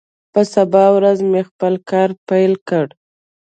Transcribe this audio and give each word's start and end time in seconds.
په 0.33 0.41
سبا 0.53 0.85
ورځ 0.95 1.19
مې 1.31 1.41
خپل 1.49 1.73
کار 1.89 2.09
پیل 2.27 2.53
کړ. 2.67 2.87